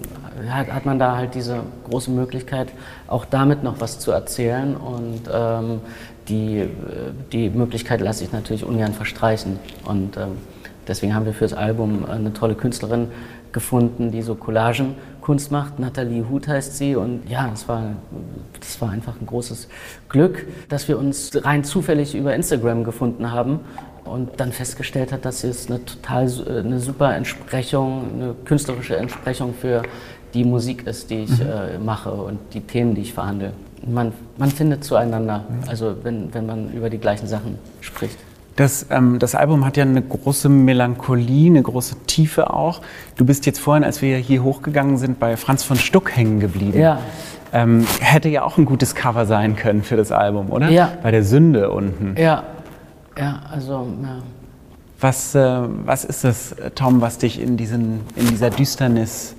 hat, 0.50 0.72
hat, 0.74 0.86
man 0.86 1.00
da 1.00 1.16
halt 1.16 1.36
diese 1.36 1.62
große 1.90 2.12
Möglichkeit, 2.12 2.68
auch 3.08 3.26
damit 3.26 3.64
noch 3.64 3.80
was 3.80 4.00
zu 4.00 4.12
erzählen 4.12 4.76
und 4.76 5.22
ähm, 5.32 5.80
die, 6.28 6.60
äh, 6.60 6.68
die 7.32 7.50
Möglichkeit 7.50 8.02
lasse 8.02 8.24
ich 8.24 8.32
natürlich 8.32 8.66
ungern 8.66 8.94
verstreichen 8.94 9.60
und 9.86 10.18
ähm, 10.18 10.38
deswegen 10.88 11.16
haben 11.16 11.26
wir 11.26 11.34
für 11.34 11.46
das 11.46 11.54
Album 11.54 12.06
eine 12.06 12.34
tolle 12.34 12.56
Künstlerin 12.56 13.08
gefunden, 13.54 14.12
die 14.12 14.22
so 14.22 14.36
Collagenkunst 14.36 15.52
macht. 15.52 15.80
Nathalie 15.80 16.28
Huth 16.28 16.48
heißt 16.48 16.76
sie. 16.76 16.96
Und 16.96 17.30
ja, 17.30 17.48
das 17.48 17.70
war, 17.70 17.84
das 18.60 18.82
war 18.82 18.90
einfach 18.90 19.14
ein 19.22 19.28
großes 19.28 19.70
Glück, 20.10 20.48
dass 20.68 20.88
wir 20.88 20.98
uns 20.98 21.32
rein 21.46 21.64
zufällig 21.64 22.16
über 22.16 22.36
Instagram 22.36 22.84
gefunden 22.84 23.32
haben 23.32 23.60
und 24.06 24.32
dann 24.38 24.52
festgestellt 24.52 25.12
hat, 25.12 25.26
dass 25.26 25.44
es 25.44 25.70
eine 25.70 25.84
total 25.86 26.26
äh, 26.26 26.60
eine 26.60 26.80
super 26.80 27.16
Entsprechung, 27.16 28.06
eine 28.14 28.36
künstlerische 28.46 28.98
Entsprechung 28.98 29.54
für 29.54 29.84
die 30.34 30.44
Musik 30.44 30.88
ist, 30.88 31.10
die 31.10 31.24
ich 31.24 31.40
mhm. 31.40 31.46
äh, 31.46 31.78
mache 31.80 32.12
und 32.12 32.40
die 32.54 32.62
Themen, 32.62 32.96
die 32.96 33.02
ich 33.02 33.14
verhandle. 33.14 33.54
Man, 33.86 34.14
man 34.38 34.50
findet 34.50 34.84
zueinander, 34.84 35.46
mhm. 35.48 35.70
also 35.70 35.96
wenn, 36.04 36.34
wenn 36.34 36.46
man 36.46 36.72
über 36.74 36.90
die 36.90 36.98
gleichen 36.98 37.28
Sachen 37.28 37.58
spricht. 37.82 38.18
Das, 38.56 38.86
ähm, 38.92 39.18
das 39.18 39.34
Album 39.34 39.66
hat 39.66 39.78
ja 39.78 39.84
eine 39.84 40.02
große 40.02 40.48
Melancholie, 40.48 41.50
eine 41.50 41.64
große 41.64 41.96
Tiefe 42.06 42.54
auch. 42.54 42.82
Du 43.16 43.26
bist 43.26 43.46
jetzt 43.46 43.60
vorhin, 43.60 43.84
als 43.84 44.02
wir 44.02 44.18
hier 44.18 44.44
hochgegangen 44.44 44.98
sind, 44.98 45.20
bei 45.20 45.38
Franz 45.38 45.64
von 45.64 45.78
Stuck 45.78 46.16
hängen 46.16 46.40
geblieben. 46.40 46.80
Ja. 46.80 47.00
Ähm, 47.52 47.86
hätte 48.00 48.30
ja 48.30 48.44
auch 48.44 48.58
ein 48.58 48.66
gutes 48.66 48.96
Cover 48.96 49.26
sein 49.26 49.56
können 49.56 49.84
für 49.84 49.96
das 49.96 50.12
Album, 50.12 50.52
oder? 50.52 50.70
Ja. 50.70 50.92
Bei 51.02 51.12
der 51.12 51.24
Sünde 51.24 51.72
unten. 51.72 52.16
Ja, 52.20 52.44
ja, 53.18 53.42
also, 53.52 53.88
ja. 54.02 54.22
Was, 55.00 55.36
äh, 55.36 55.62
was 55.86 56.06
ist 56.06 56.24
es, 56.24 56.56
Tom, 56.76 57.02
was 57.02 57.18
dich 57.18 57.42
in, 57.42 57.58
diesen, 57.58 58.02
in 58.16 58.28
dieser 58.28 58.50
Düsternis 58.50 59.36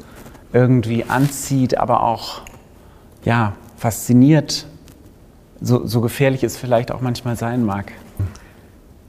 irgendwie 0.53 1.05
anzieht, 1.05 1.79
aber 1.79 2.03
auch 2.03 2.43
ja, 3.25 3.55
fasziniert, 3.77 4.67
so, 5.61 5.87
so 5.87 6.01
gefährlich 6.01 6.45
es 6.45 6.57
vielleicht 6.57 6.93
auch 6.93 7.01
manchmal 7.01 7.37
sein 7.37 7.65
mag? 7.65 7.93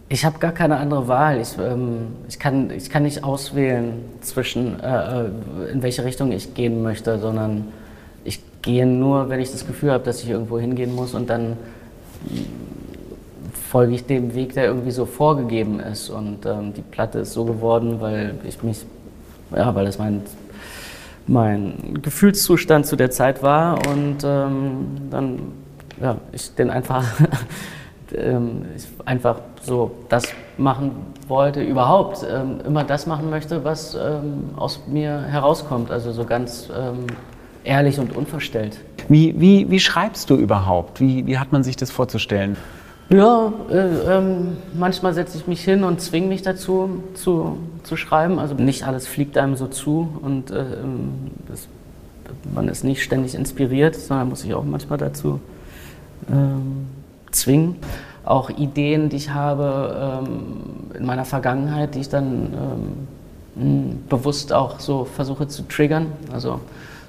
Ich 0.08 0.24
habe 0.24 0.40
gar 0.40 0.52
keine 0.52 0.78
andere 0.78 1.08
Wahl. 1.08 1.42
Ich, 1.42 1.58
ähm, 1.58 2.08
ich, 2.30 2.40
kann, 2.40 2.70
ich 2.70 2.90
kann 2.90 3.04
nicht 3.04 3.24
auswählen 3.24 4.06
zwischen, 4.22 4.80
äh, 4.80 5.24
äh 5.24 5.30
in 5.72 5.82
welche 5.82 6.06
Richtung 6.06 6.32
ich 6.32 6.54
gehen 6.54 6.84
möchte, 6.84 7.20
sondern 7.20 7.68
ich 8.24 8.42
gehe 8.62 8.86
nur, 8.86 9.30
wenn 9.30 9.40
ich 9.40 9.52
das 9.52 9.66
Gefühl 9.66 9.92
habe, 9.92 10.04
dass 10.04 10.24
ich 10.24 10.30
irgendwo 10.30 10.60
hingehen 10.60 10.94
muss 10.96 11.14
und 11.14 11.30
dann 11.30 11.58
folge 13.76 13.96
ich 13.96 14.06
dem 14.06 14.34
Weg, 14.36 14.54
der 14.54 14.68
irgendwie 14.68 14.92
so 14.92 15.06
vorgegeben 15.06 15.82
ist. 15.82 16.10
Und 16.10 16.46
ähm, 16.46 16.74
die 16.74 16.82
Platte 16.82 17.20
ist 17.20 17.34
so 17.34 17.44
geworden, 17.44 18.00
weil 18.00 18.36
ich 18.48 18.64
mich, 18.64 18.86
ja, 19.54 19.76
weil 19.76 19.84
das 19.84 20.00
mein, 20.00 20.22
mein 21.28 22.00
Gefühlszustand 22.02 22.86
zu 22.86 22.96
der 22.96 23.12
Zeit 23.12 23.44
war. 23.44 23.86
Und 23.90 24.24
ähm, 24.24 24.88
dann 25.12 25.40
ja, 26.02 26.16
ich 26.32 26.56
den 26.56 26.70
einfach, 26.70 27.04
ähm, 28.16 28.62
ich 28.78 28.88
einfach 29.04 29.42
so 29.62 29.92
das 30.08 30.24
machen 30.58 30.92
wollte, 31.28 31.62
überhaupt 31.62 32.26
ähm, 32.32 32.62
immer 32.66 32.86
das 32.86 33.08
machen 33.08 33.30
möchte, 33.30 33.66
was 33.66 33.94
ähm, 33.94 34.52
aus 34.56 34.84
mir 34.88 35.20
herauskommt. 35.24 35.92
Also 35.92 36.14
so 36.14 36.24
ganz 36.24 36.70
ähm, 36.74 37.08
ehrlich 37.66 38.00
und 38.00 38.16
unverstellt. 38.16 38.80
Wie, 39.10 39.38
wie, 39.38 39.70
wie 39.70 39.82
schreibst 39.82 40.30
du 40.30 40.38
überhaupt? 40.38 41.02
Wie, 41.02 41.28
wie 41.28 41.38
hat 41.38 41.52
man 41.52 41.66
sich 41.66 41.76
das 41.76 41.92
vorzustellen? 41.92 42.56
Ja, 43.10 43.54
äh, 43.70 44.18
ähm, 44.18 44.58
manchmal 44.74 45.14
setze 45.14 45.38
ich 45.38 45.46
mich 45.46 45.64
hin 45.64 45.84
und 45.84 46.02
zwinge 46.02 46.28
mich 46.28 46.42
dazu 46.42 47.04
zu, 47.14 47.58
zu 47.84 47.98
schreiben. 47.98 48.40
Also 48.40 48.56
nicht 48.56 48.88
alles 48.88 49.06
fliegt 49.06 49.38
einem 49.38 49.56
so 49.56 49.68
zu 49.68 50.10
und 50.24 50.50
äh, 50.50 50.66
das, 51.48 51.68
man 52.54 52.68
ist 52.68 52.84
nicht 52.84 53.04
ständig 53.04 53.36
inspiriert, 53.36 53.96
sondern 53.96 54.30
muss 54.30 54.42
sich 54.42 54.56
auch 54.56 54.64
manchmal 54.64 54.98
dazu 54.98 55.40
ähm, 56.32 56.88
zwingen. 57.32 57.76
Auch 58.24 58.50
Ideen, 58.50 59.10
die 59.10 59.18
ich 59.18 59.30
habe 59.30 60.24
ähm, 60.28 60.98
in 60.98 61.06
meiner 61.06 61.26
Vergangenheit, 61.26 61.94
die 61.94 62.00
ich 62.00 62.10
dann 62.10 63.06
ähm, 63.56 64.00
bewusst 64.10 64.52
auch 64.52 64.80
so 64.80 65.06
versuche 65.06 65.48
zu 65.48 65.68
triggern. 65.68 66.08
Also 66.34 66.54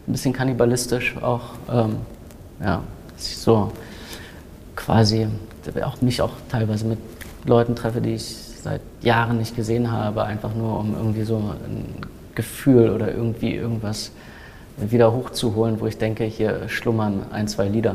ein 0.07 0.12
bisschen 0.12 0.35
kannibalistisch 0.35 1.17
auch, 1.23 1.55
ähm, 1.73 1.97
ja, 2.62 2.83
dass 3.15 3.29
ich 3.29 3.38
so 3.38 3.73
quasi 4.76 5.26
auch 5.85 6.01
mich 6.03 6.23
auch 6.23 6.33
teilweise 6.49 6.87
mit 6.87 6.99
Leuten 7.45 7.75
treffe, 7.77 8.01
die 8.01 8.15
ich 8.15 8.37
seit 8.63 8.81
Jahren 9.01 9.39
nicht 9.39 9.55
gesehen 9.55 9.93
habe, 9.93 10.25
einfach 10.25 10.55
nur 10.55 10.79
um 10.81 10.95
irgendwie 10.95 11.23
so 11.23 11.37
ein 11.37 11.85
Gefühl 12.35 12.91
oder 12.91 13.13
irgendwie 13.13 13.55
irgendwas 13.55 14.11
wieder 14.77 15.13
hochzuholen, 15.13 15.81
wo 15.81 15.87
ich 15.87 15.99
denke, 15.99 16.25
hier 16.25 16.69
schlummern 16.69 17.23
ein, 17.33 17.49
zwei 17.49 17.69
Lieder. 17.69 17.95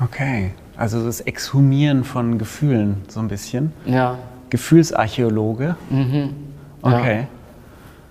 Okay, 0.00 0.52
also 0.76 1.04
das 1.04 1.20
Exhumieren 1.20 2.04
von 2.04 2.38
Gefühlen 2.38 3.02
so 3.08 3.20
ein 3.20 3.28
bisschen. 3.28 3.72
Ja. 3.84 4.18
Gefühlsarchäologe. 4.50 5.76
Mhm. 5.90 6.34
Okay. 6.82 7.20
Ja. 7.20 7.26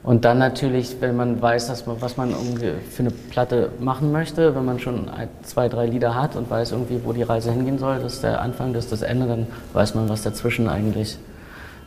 Und 0.05 0.24
dann 0.24 0.38
natürlich, 0.38 0.97
wenn 1.00 1.15
man 1.15 1.41
weiß, 1.41 1.65
dass 1.65 1.88
man, 1.88 2.00
was 2.00 2.15
man 2.15 2.29
für 2.31 3.00
eine 3.00 3.09
Platte 3.09 3.71
machen 3.79 4.12
möchte, 4.12 4.55
wenn 4.55 4.63
man 4.63 4.77
schon 4.77 5.09
ein, 5.09 5.27
zwei, 5.41 5.67
drei 5.67 5.88
Lieder 5.88 6.13
hat 6.13 6.35
und 6.35 6.47
weiß 6.47 6.74
irgendwie, 6.74 7.00
wo 7.03 7.12
die 7.12 7.24
Reise 7.24 7.51
hingehen 7.51 7.79
soll, 7.79 7.97
das 8.00 8.13
ist 8.13 8.24
der 8.24 8.39
Anfang, 8.39 8.71
das 8.71 8.85
ist 8.85 8.91
das 8.91 9.01
Ende, 9.01 9.25
dann 9.25 9.47
weiß 9.74 9.95
man, 9.95 10.07
was 10.07 10.21
dazwischen 10.21 10.69
eigentlich 10.69 11.17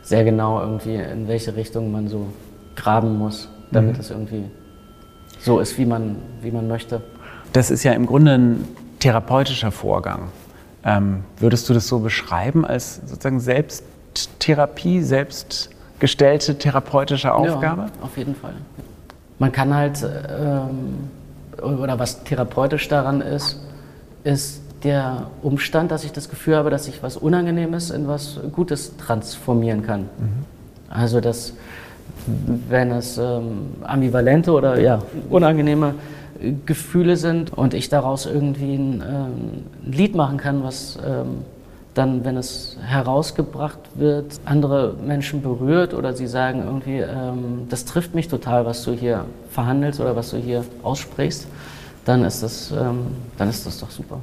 sehr 0.01 0.25
genau 0.25 0.59
irgendwie, 0.59 0.95
in 0.95 1.29
welche 1.29 1.55
Richtung 1.55 1.93
man 1.93 2.09
so 2.09 2.27
graben 2.75 3.17
muss, 3.17 3.47
damit 3.71 3.93
mhm. 3.93 4.01
es 4.01 4.11
irgendwie 4.11 4.43
so 5.39 5.61
ist, 5.61 5.77
wie 5.77 5.85
man, 5.85 6.17
wie 6.41 6.51
man 6.51 6.67
möchte. 6.67 7.01
Das 7.53 7.71
ist 7.71 7.83
ja 7.85 7.93
im 7.93 8.05
Grunde 8.05 8.33
ein 8.33 8.67
therapeutischer 8.99 9.71
Vorgang. 9.71 10.27
Ähm, 10.83 11.23
würdest 11.37 11.69
du 11.69 11.73
das 11.73 11.87
so 11.87 11.99
beschreiben 11.99 12.65
als 12.65 12.97
sozusagen 12.97 13.39
Selbsttherapie, 13.39 15.01
Selbst 15.03 15.69
gestellte 15.99 16.57
therapeutische 16.57 17.33
Aufgabe? 17.33 17.83
Ja, 17.83 18.05
auf 18.05 18.17
jeden 18.17 18.35
Fall. 18.35 18.53
Man 19.37 19.51
kann 19.51 19.73
halt, 19.73 20.03
ähm, 20.03 21.09
oder 21.61 21.99
was 21.99 22.23
therapeutisch 22.23 22.87
daran 22.87 23.21
ist, 23.21 23.59
ist 24.23 24.61
der 24.83 25.27
Umstand, 25.41 25.91
dass 25.91 26.03
ich 26.03 26.11
das 26.11 26.29
Gefühl 26.29 26.55
habe, 26.55 26.69
dass 26.69 26.87
ich 26.87 27.03
was 27.03 27.17
Unangenehmes 27.17 27.89
in 27.89 28.07
was 28.07 28.39
Gutes 28.51 28.95
transformieren 28.97 29.85
kann. 29.85 30.01
Mhm. 30.01 30.45
Also, 30.89 31.21
dass, 31.21 31.53
wenn 32.69 32.91
es 32.91 33.17
ähm, 33.17 33.75
ambivalente 33.83 34.51
oder 34.51 34.79
ja, 34.79 34.99
unangenehme 35.29 35.95
Gefühle 36.65 37.17
sind 37.17 37.53
und 37.53 37.73
ich 37.73 37.89
daraus 37.89 38.25
irgendwie 38.25 38.75
ein, 38.75 39.03
ähm, 39.07 39.65
ein 39.85 39.91
Lied 39.91 40.15
machen 40.15 40.37
kann, 40.37 40.63
was 40.63 40.97
ähm, 41.05 41.43
dann, 41.93 42.23
wenn 42.23 42.37
es 42.37 42.77
herausgebracht 42.85 43.79
wird, 43.95 44.39
andere 44.45 44.95
Menschen 45.05 45.41
berührt 45.41 45.93
oder 45.93 46.13
sie 46.13 46.27
sagen 46.27 46.63
irgendwie, 46.63 46.99
ähm, 46.99 47.67
das 47.69 47.85
trifft 47.85 48.15
mich 48.15 48.27
total, 48.27 48.65
was 48.65 48.83
du 48.83 48.91
hier 48.91 49.25
verhandelst 49.51 49.99
oder 49.99 50.15
was 50.15 50.29
du 50.29 50.37
hier 50.37 50.63
aussprichst, 50.83 51.47
dann 52.05 52.23
ist 52.23 52.41
das, 52.41 52.71
ähm, 52.71 53.07
dann 53.37 53.49
ist 53.49 53.65
das 53.65 53.79
doch 53.79 53.91
super. 53.91 54.19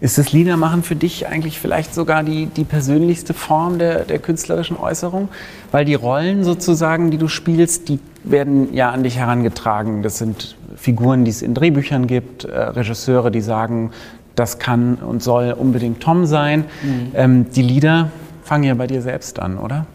Ist 0.00 0.16
das 0.16 0.32
Liedermachen 0.32 0.82
für 0.82 0.96
dich 0.96 1.26
eigentlich 1.26 1.58
vielleicht 1.58 1.94
sogar 1.94 2.22
die, 2.22 2.46
die 2.46 2.64
persönlichste 2.64 3.34
Form 3.34 3.78
der, 3.78 4.04
der 4.04 4.18
künstlerischen 4.18 4.76
Äußerung? 4.76 5.28
Weil 5.72 5.84
die 5.84 5.94
Rollen 5.94 6.44
sozusagen, 6.44 7.10
die 7.10 7.18
du 7.18 7.28
spielst, 7.28 7.88
die 7.88 7.98
werden 8.24 8.72
ja 8.72 8.90
an 8.90 9.02
dich 9.02 9.18
herangetragen. 9.18 10.02
Das 10.02 10.18
sind 10.18 10.56
Figuren, 10.76 11.24
die 11.24 11.30
es 11.30 11.42
in 11.42 11.54
Drehbüchern 11.54 12.06
gibt, 12.06 12.44
äh, 12.44 12.58
Regisseure, 12.58 13.30
die 13.30 13.40
sagen, 13.40 13.90
das 14.38 14.58
kann 14.58 14.96
und 14.96 15.22
soll 15.22 15.52
unbedingt 15.52 16.00
Tom 16.00 16.26
sein. 16.26 16.64
Mhm. 16.82 17.12
Ähm, 17.14 17.50
die 17.50 17.62
Lieder 17.62 18.10
fangen 18.42 18.64
ja 18.64 18.74
bei 18.74 18.86
dir 18.86 19.02
selbst 19.02 19.38
an, 19.40 19.58
oder? 19.58 19.86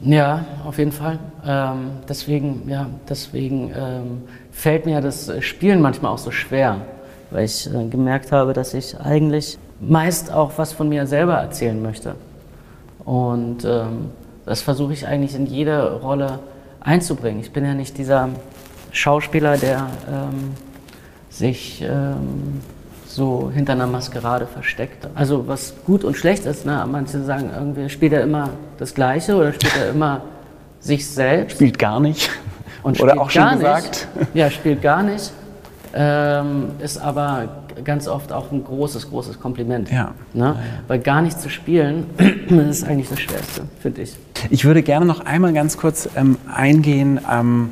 Ja, 0.00 0.44
auf 0.64 0.78
jeden 0.78 0.92
Fall. 0.92 1.18
Ähm, 1.46 1.90
deswegen, 2.08 2.68
ja, 2.68 2.86
deswegen 3.08 3.70
ähm, 3.76 4.22
fällt 4.50 4.84
mir 4.84 5.00
das 5.00 5.30
Spielen 5.40 5.80
manchmal 5.80 6.12
auch 6.12 6.18
so 6.18 6.30
schwer, 6.32 6.78
weil 7.30 7.44
ich 7.44 7.72
äh, 7.72 7.86
gemerkt 7.88 8.32
habe, 8.32 8.52
dass 8.52 8.74
ich 8.74 8.98
eigentlich 8.98 9.58
meist 9.80 10.32
auch 10.32 10.52
was 10.56 10.72
von 10.72 10.88
mir 10.88 11.06
selber 11.06 11.34
erzählen 11.34 11.80
möchte. 11.80 12.16
Und 13.04 13.64
ähm, 13.64 14.10
das 14.44 14.62
versuche 14.62 14.92
ich 14.92 15.06
eigentlich 15.06 15.34
in 15.34 15.46
jede 15.46 16.00
Rolle 16.00 16.40
einzubringen. 16.80 17.40
Ich 17.40 17.52
bin 17.52 17.64
ja 17.64 17.74
nicht 17.74 17.96
dieser 17.96 18.28
Schauspieler, 18.90 19.56
der 19.56 19.86
ähm, 20.10 20.54
sich 21.30 21.82
ähm, 21.82 22.60
so 23.14 23.50
hinter 23.52 23.72
einer 23.72 23.86
Maskerade 23.86 24.46
versteckt. 24.46 25.08
Also 25.14 25.46
was 25.46 25.74
gut 25.84 26.04
und 26.04 26.16
schlecht 26.16 26.46
ist, 26.46 26.64
ne? 26.64 26.86
manche 26.90 27.22
sagen 27.22 27.50
irgendwie, 27.54 27.88
spielt 27.88 28.12
er 28.12 28.22
immer 28.22 28.50
das 28.78 28.94
Gleiche 28.94 29.36
oder 29.36 29.52
spielt 29.52 29.76
er 29.76 29.90
immer 29.90 30.22
sich 30.80 31.06
selbst. 31.08 31.56
Spielt 31.56 31.78
gar 31.78 32.00
nicht. 32.00 32.30
Und 32.82 33.00
oder 33.00 33.20
auch 33.20 33.30
schon 33.30 33.48
gesagt. 33.58 34.08
Nicht. 34.16 34.28
Ja, 34.34 34.50
spielt 34.50 34.82
gar 34.82 35.04
nicht. 35.04 35.30
Ähm, 35.94 36.70
ist 36.80 36.98
aber 36.98 37.62
ganz 37.84 38.08
oft 38.08 38.32
auch 38.32 38.50
ein 38.50 38.64
großes, 38.64 39.08
großes 39.10 39.38
Kompliment. 39.38 39.88
Ja. 39.88 40.14
Ne? 40.32 40.46
Ja. 40.46 40.56
Weil 40.88 40.98
gar 40.98 41.22
nicht 41.22 41.40
zu 41.40 41.48
spielen, 41.48 42.06
ist 42.48 42.82
eigentlich 42.82 43.08
das 43.08 43.20
Schwerste, 43.20 43.62
finde 43.78 44.02
ich. 44.02 44.16
Ich 44.50 44.64
würde 44.64 44.82
gerne 44.82 45.06
noch 45.06 45.20
einmal 45.20 45.52
ganz 45.52 45.76
kurz 45.76 46.08
ähm, 46.16 46.38
eingehen 46.52 47.20
ähm, 47.30 47.70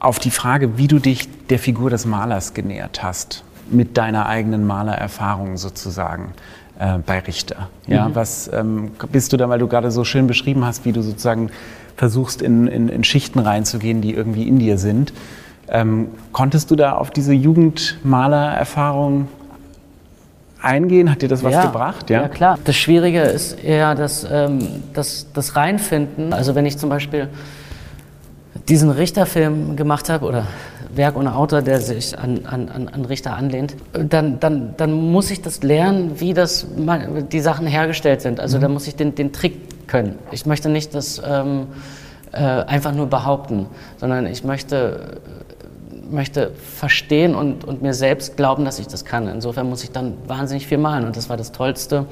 auf 0.00 0.18
die 0.18 0.32
Frage, 0.32 0.76
wie 0.76 0.88
du 0.88 0.98
dich 0.98 1.28
der 1.46 1.60
Figur 1.60 1.90
des 1.90 2.04
Malers 2.04 2.52
genähert 2.52 3.04
hast 3.04 3.44
mit 3.70 3.96
deiner 3.96 4.26
eigenen 4.26 4.66
Malererfahrung 4.66 5.56
sozusagen 5.56 6.32
äh, 6.78 6.98
bei 6.98 7.20
Richter. 7.20 7.68
Ja, 7.86 8.08
mhm. 8.08 8.14
was 8.14 8.50
ähm, 8.52 8.90
bist 9.10 9.32
du 9.32 9.36
da, 9.36 9.48
weil 9.48 9.58
du 9.58 9.68
gerade 9.68 9.90
so 9.90 10.04
schön 10.04 10.26
beschrieben 10.26 10.64
hast, 10.64 10.84
wie 10.84 10.92
du 10.92 11.02
sozusagen 11.02 11.50
versuchst, 11.96 12.42
in, 12.42 12.66
in, 12.66 12.88
in 12.88 13.04
Schichten 13.04 13.38
reinzugehen, 13.38 14.00
die 14.00 14.14
irgendwie 14.14 14.46
in 14.46 14.58
dir 14.58 14.78
sind. 14.78 15.12
Ähm, 15.68 16.08
konntest 16.32 16.70
du 16.70 16.76
da 16.76 16.92
auf 16.92 17.10
diese 17.10 17.32
Jugendmalererfahrung 17.32 19.28
eingehen? 20.60 21.10
Hat 21.10 21.22
dir 21.22 21.28
das 21.28 21.42
was 21.42 21.52
ja, 21.52 21.64
gebracht? 21.64 22.10
Ja? 22.10 22.22
ja, 22.22 22.28
klar. 22.28 22.58
Das 22.64 22.76
Schwierige 22.76 23.20
ist 23.20 23.64
eher 23.64 23.94
das, 23.94 24.26
ähm, 24.30 24.82
das, 24.92 25.26
das 25.32 25.56
Reinfinden. 25.56 26.32
Also 26.32 26.54
wenn 26.54 26.66
ich 26.66 26.78
zum 26.78 26.90
Beispiel 26.90 27.28
diesen 28.68 28.90
Richterfilm 28.90 29.76
gemacht 29.76 30.08
habe 30.08 30.26
oder 30.26 30.46
Werk 30.94 31.16
ohne 31.16 31.34
Autor, 31.34 31.62
der 31.62 31.80
sich 31.80 32.18
an, 32.18 32.46
an, 32.46 32.88
an 32.88 33.04
Richter 33.04 33.36
anlehnt, 33.36 33.76
dann, 33.92 34.40
dann, 34.40 34.74
dann 34.76 34.92
muss 34.92 35.30
ich 35.30 35.42
das 35.42 35.62
lernen, 35.62 36.20
wie 36.20 36.34
das, 36.34 36.66
die 37.32 37.40
Sachen 37.40 37.66
hergestellt 37.66 38.22
sind. 38.22 38.40
Also 38.40 38.58
mhm. 38.58 38.62
da 38.62 38.68
muss 38.68 38.88
ich 38.88 38.96
den, 38.96 39.14
den 39.14 39.32
Trick 39.32 39.86
können. 39.86 40.18
Ich 40.32 40.46
möchte 40.46 40.68
nicht 40.68 40.94
das 40.94 41.20
ähm, 41.24 41.66
äh, 42.32 42.38
einfach 42.38 42.92
nur 42.92 43.06
behaupten, 43.06 43.66
sondern 43.98 44.26
ich 44.26 44.42
möchte, 44.42 45.20
möchte 46.10 46.50
verstehen 46.52 47.34
und, 47.34 47.64
und 47.64 47.82
mir 47.82 47.94
selbst 47.94 48.36
glauben, 48.36 48.64
dass 48.64 48.78
ich 48.78 48.88
das 48.88 49.04
kann. 49.04 49.28
Insofern 49.28 49.68
muss 49.68 49.84
ich 49.84 49.92
dann 49.92 50.14
wahnsinnig 50.26 50.66
viel 50.66 50.78
malen. 50.78 51.04
Und 51.04 51.16
das 51.16 51.28
war 51.28 51.36
das 51.36 51.52
Tollste 51.52 52.06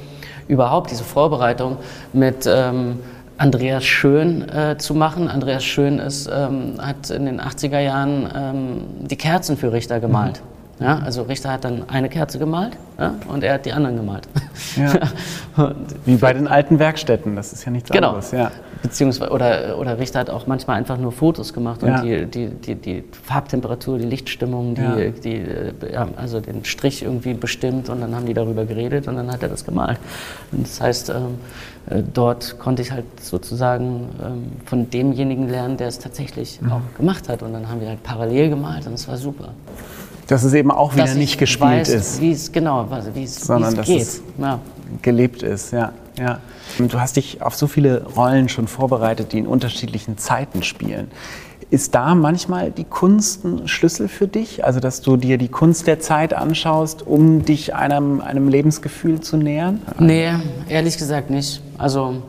überhaupt, 0.46 0.90
diese 0.90 1.04
Vorbereitung 1.04 1.78
mit... 2.12 2.46
Ähm, 2.46 3.00
Andreas 3.36 3.84
Schön 3.84 4.48
äh, 4.48 4.76
zu 4.78 4.94
machen. 4.94 5.28
Andreas 5.28 5.64
Schön 5.64 5.98
ist, 5.98 6.30
ähm, 6.32 6.74
hat 6.78 7.10
in 7.10 7.26
den 7.26 7.40
80er 7.40 7.80
Jahren 7.80 8.28
ähm, 8.34 9.06
die 9.06 9.16
Kerzen 9.16 9.56
für 9.56 9.72
Richter 9.72 10.00
gemalt. 10.00 10.40
Mhm. 10.78 10.84
Ja, 10.84 10.98
also 11.04 11.22
Richter 11.22 11.52
hat 11.52 11.64
dann 11.64 11.88
eine 11.88 12.08
Kerze 12.08 12.38
gemalt 12.38 12.76
ja, 12.98 13.14
und 13.28 13.44
er 13.44 13.54
hat 13.54 13.64
die 13.66 13.72
anderen 13.72 13.96
gemalt. 13.96 14.28
Ja. 14.76 15.72
Wie 16.04 16.16
bei 16.16 16.32
den 16.32 16.48
alten 16.48 16.80
Werkstätten, 16.80 17.36
das 17.36 17.52
ist 17.52 17.64
ja 17.64 17.70
nichts 17.70 17.90
genau. 17.90 18.08
anderes. 18.08 18.32
Ja. 18.32 18.50
Beziehungsweise, 18.84 19.32
oder, 19.32 19.78
oder 19.78 19.98
Richter 19.98 20.20
hat 20.20 20.28
auch 20.28 20.46
manchmal 20.46 20.76
einfach 20.76 20.98
nur 20.98 21.10
Fotos 21.10 21.54
gemacht 21.54 21.82
und 21.82 22.02
die, 22.02 22.26
die, 22.26 22.48
die, 22.48 22.74
die 22.74 23.04
Farbtemperatur, 23.22 23.96
die 23.96 24.04
Lichtstimmung, 24.04 24.74
die, 24.74 25.10
die, 25.22 25.36
äh, 25.36 25.72
ja, 25.90 26.06
also 26.16 26.38
den 26.38 26.66
Strich 26.66 27.02
irgendwie 27.02 27.32
bestimmt 27.32 27.88
und 27.88 28.02
dann 28.02 28.14
haben 28.14 28.26
die 28.26 28.34
darüber 28.34 28.66
geredet 28.66 29.08
und 29.08 29.16
dann 29.16 29.32
hat 29.32 29.42
er 29.42 29.48
das 29.48 29.64
gemalt. 29.64 29.98
Und 30.52 30.66
das 30.66 30.82
heißt, 30.82 31.08
ähm, 31.08 31.14
äh, 31.88 32.02
dort 32.12 32.58
konnte 32.58 32.82
ich 32.82 32.92
halt 32.92 33.06
sozusagen 33.22 34.10
ähm, 34.22 34.52
von 34.66 34.90
demjenigen 34.90 35.48
lernen, 35.48 35.78
der 35.78 35.88
es 35.88 35.98
tatsächlich 35.98 36.60
mhm. 36.60 36.72
auch 36.72 36.80
gemacht 36.98 37.30
hat. 37.30 37.42
Und 37.42 37.54
dann 37.54 37.70
haben 37.70 37.80
wir 37.80 37.88
halt 37.88 38.02
parallel 38.02 38.50
gemalt 38.50 38.86
und 38.86 38.92
es 38.92 39.08
war 39.08 39.16
super. 39.16 39.54
Dass 40.26 40.42
es 40.42 40.52
eben 40.52 40.70
auch 40.70 40.92
wieder 40.92 41.04
dass 41.04 41.14
nicht 41.14 41.32
ich 41.32 41.38
gespielt 41.38 41.70
weiß, 41.70 41.88
ist. 41.88 42.20
Wie 42.20 42.32
es 42.32 42.52
genau, 42.52 42.86
wie 43.14 43.22
es, 43.24 43.40
wie 43.40 43.44
Sondern 43.46 43.70
es 43.70 43.76
dass 43.76 43.86
geht. 43.86 44.02
es- 44.02 44.22
Ja. 44.38 44.60
gelebt 45.00 45.42
ist, 45.42 45.72
ja. 45.72 45.92
Ja. 46.18 46.40
Du 46.78 47.00
hast 47.00 47.16
dich 47.16 47.42
auf 47.42 47.54
so 47.54 47.66
viele 47.66 48.04
Rollen 48.04 48.48
schon 48.48 48.68
vorbereitet, 48.68 49.32
die 49.32 49.38
in 49.38 49.46
unterschiedlichen 49.46 50.18
Zeiten 50.18 50.62
spielen. 50.62 51.10
Ist 51.70 51.94
da 51.94 52.14
manchmal 52.14 52.70
die 52.70 52.84
Kunst 52.84 53.44
ein 53.44 53.68
Schlüssel 53.68 54.08
für 54.08 54.28
dich? 54.28 54.64
Also, 54.64 54.80
dass 54.80 55.00
du 55.00 55.16
dir 55.16 55.38
die 55.38 55.48
Kunst 55.48 55.86
der 55.86 55.98
Zeit 55.98 56.34
anschaust, 56.34 57.06
um 57.06 57.44
dich 57.44 57.74
einem, 57.74 58.20
einem 58.20 58.48
Lebensgefühl 58.48 59.20
zu 59.20 59.36
nähern? 59.36 59.80
Nee, 59.98 60.32
ehrlich 60.68 60.98
gesagt 60.98 61.30
nicht. 61.30 61.62
Also 61.78 62.22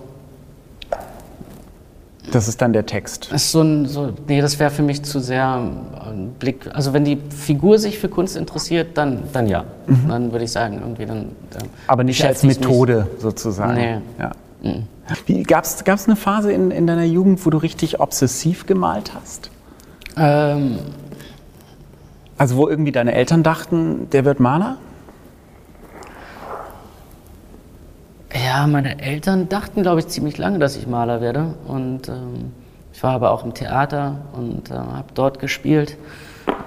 Das 2.31 2.47
ist 2.47 2.61
dann 2.61 2.73
der 2.73 2.85
Text. 2.85 3.31
ist 3.31 3.51
so 3.51 3.61
ein, 3.61 3.85
so, 3.85 4.11
nee, 4.27 4.41
das 4.41 4.59
wäre 4.59 4.71
für 4.71 4.81
mich 4.81 5.03
zu 5.03 5.19
sehr 5.19 5.47
ein 5.55 6.33
Blick. 6.39 6.69
Also 6.73 6.91
wenn 6.93 7.05
die 7.05 7.17
Figur 7.29 7.77
sich 7.79 7.99
für 7.99 8.09
Kunst 8.09 8.35
interessiert, 8.35 8.97
dann, 8.97 9.23
dann 9.33 9.47
ja. 9.47 9.63
Dann 10.07 10.31
würde 10.31 10.45
ich 10.45 10.51
sagen, 10.51 10.79
irgendwie 10.81 11.05
dann. 11.05 11.17
ähm, 11.19 11.69
Aber 11.87 12.03
nicht 12.03 12.23
als 12.25 12.41
beschäftigt 12.41 12.61
mich- 12.61 12.69
Methode 12.69 13.07
sozusagen. 13.19 13.73
Nee. 13.75 13.97
Ja. 14.19 14.31
Wie, 15.27 15.43
gab's, 15.43 15.83
gab's 15.83 16.07
eine 16.07 16.15
Phase 16.15 16.51
in, 16.51 16.71
in 16.71 16.87
deiner 16.87 17.03
Jugend, 17.03 17.45
wo 17.45 17.51
du 17.51 17.57
richtig 17.59 17.99
obsessiv 17.99 18.65
gemalt 18.65 19.11
hast? 19.13 19.51
Ähm, 20.17 20.79
Also 22.37 22.57
wo 22.57 22.67
irgendwie 22.67 22.91
deine 22.91 23.13
Eltern 23.13 23.43
dachten, 23.43 24.09
der 24.11 24.25
wird 24.25 24.39
Maler? 24.39 24.77
Meine 28.67 29.01
Eltern 29.01 29.49
dachten, 29.49 29.81
glaube 29.81 29.99
ich, 29.99 30.07
ziemlich 30.07 30.37
lange, 30.37 30.59
dass 30.59 30.77
ich 30.77 30.87
Maler 30.87 31.19
werde. 31.19 31.55
Und 31.67 32.07
ähm, 32.09 32.53
ich 32.93 33.03
war 33.03 33.11
aber 33.11 33.31
auch 33.31 33.43
im 33.43 33.53
Theater 33.53 34.21
und 34.33 34.71
äh, 34.71 34.73
habe 34.73 35.07
dort 35.13 35.39
gespielt 35.39 35.97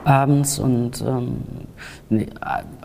abends. 0.05 0.59
Und 0.59 1.03
ähm, 1.03 1.39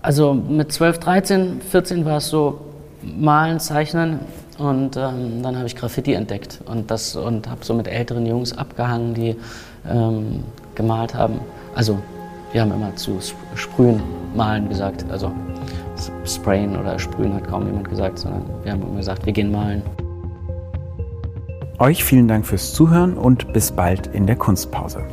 also 0.02 0.34
mit 0.34 0.72
12, 0.72 1.00
13, 1.00 1.62
14 1.62 2.06
war 2.06 2.18
es 2.18 2.30
so 2.30 2.62
Malen, 3.02 3.60
Zeichnen. 3.60 4.20
Und 4.58 4.96
ähm, 4.96 5.44
dann 5.44 5.58
habe 5.58 5.66
ich 5.66 5.76
Graffiti 5.76 6.14
entdeckt 6.14 6.60
und, 6.66 6.90
das, 6.90 7.16
und 7.16 7.50
habe 7.50 7.66
so 7.66 7.74
mit 7.74 7.88
älteren 7.88 8.26
Jungs 8.26 8.58
abgehangen, 8.58 9.14
die 9.14 9.36
ähm, 9.90 10.44
gemalt 10.76 11.14
haben. 11.14 11.40
Also 11.76 12.00
wir 12.54 12.62
haben 12.62 12.72
immer 12.72 12.96
zu 12.96 13.18
sp- 13.20 13.36
sprühen, 13.56 14.02
malen 14.36 14.70
gesagt. 14.70 15.06
Also 15.10 15.32
sprayen 16.26 16.78
oder 16.78 16.98
sprühen 17.00 17.34
hat 17.34 17.48
kaum 17.48 17.66
jemand 17.66 17.90
gesagt, 17.90 18.20
sondern 18.20 18.44
wir 18.64 18.72
haben 18.72 18.82
immer 18.84 18.98
gesagt, 18.98 19.26
wir 19.26 19.34
gehen 19.34 19.52
malen. 19.52 19.82
Euch 21.80 22.04
vielen 22.04 22.28
Dank 22.28 22.46
fürs 22.46 22.74
Zuhören 22.74 23.18
und 23.18 23.52
bis 23.52 23.72
bald 23.72 24.08
in 24.08 24.28
der 24.28 24.36
Kunstpause. 24.36 25.04